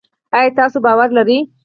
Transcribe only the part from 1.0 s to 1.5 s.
لرئ؟